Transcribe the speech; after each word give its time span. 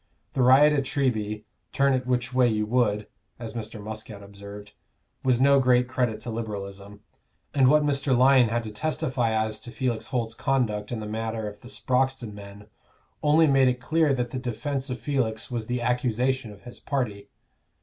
The 0.33 0.41
riot 0.41 0.73
at 0.73 0.81
Treby, 0.83 1.43
"turn 1.73 1.93
it 1.93 2.07
which 2.07 2.33
way 2.33 2.47
you 2.47 2.65
would," 2.65 3.05
as 3.37 3.53
Mr. 3.53 3.79
Muscat 3.79 4.23
observed, 4.23 4.71
was 5.23 5.39
no 5.39 5.59
great 5.59 5.87
credit 5.87 6.19
to 6.21 6.31
Liberalism; 6.31 7.01
and 7.53 7.67
what 7.67 7.83
Mr. 7.83 8.17
Lyon 8.17 8.49
had 8.49 8.63
to 8.63 8.71
testify 8.73 9.29
as 9.31 9.59
to 9.59 9.69
Felix 9.69 10.07
Holt's 10.07 10.33
conduct 10.33 10.91
in 10.91 11.01
the 11.01 11.05
matter 11.07 11.47
of 11.47 11.61
the 11.61 11.69
Sproxton 11.69 12.33
men, 12.33 12.65
only 13.21 13.45
made 13.45 13.67
it 13.67 13.79
clear 13.79 14.11
that 14.11 14.31
the 14.31 14.39
defence 14.39 14.89
of 14.89 14.99
Felix 14.99 15.51
was 15.51 15.67
the 15.67 15.83
accusation 15.83 16.51
of 16.51 16.63
his 16.63 16.79
party. 16.79 17.29